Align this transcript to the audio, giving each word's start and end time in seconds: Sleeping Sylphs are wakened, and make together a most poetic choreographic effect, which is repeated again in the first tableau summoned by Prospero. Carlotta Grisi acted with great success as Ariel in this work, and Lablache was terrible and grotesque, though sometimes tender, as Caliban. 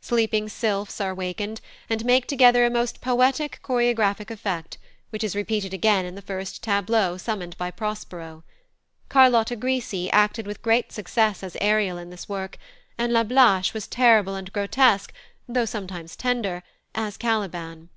Sleeping 0.00 0.48
Sylphs 0.48 1.00
are 1.00 1.14
wakened, 1.14 1.60
and 1.88 2.04
make 2.04 2.26
together 2.26 2.66
a 2.66 2.68
most 2.68 3.00
poetic 3.00 3.60
choreographic 3.62 4.28
effect, 4.28 4.76
which 5.10 5.22
is 5.22 5.36
repeated 5.36 5.72
again 5.72 6.04
in 6.04 6.16
the 6.16 6.20
first 6.20 6.64
tableau 6.64 7.16
summoned 7.16 7.56
by 7.58 7.70
Prospero. 7.70 8.42
Carlotta 9.08 9.54
Grisi 9.54 10.10
acted 10.12 10.48
with 10.48 10.62
great 10.62 10.90
success 10.90 11.44
as 11.44 11.56
Ariel 11.60 11.96
in 11.96 12.10
this 12.10 12.28
work, 12.28 12.58
and 12.98 13.12
Lablache 13.12 13.72
was 13.72 13.86
terrible 13.86 14.34
and 14.34 14.52
grotesque, 14.52 15.12
though 15.46 15.64
sometimes 15.64 16.16
tender, 16.16 16.64
as 16.96 17.16
Caliban. 17.16 17.88